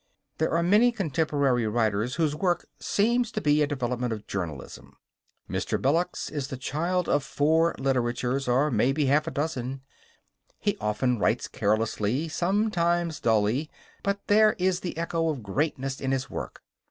[0.39, 4.97] There are many contemporary writers whose work seems to be a development of journalism.
[5.47, 5.79] Mr.
[5.79, 9.81] Belloc's is the child of four literatures, or, maybe, half a dozen.
[10.57, 13.69] He often writes carelessly, sometimes dully
[14.01, 16.63] but there is the echo of greatness in his work.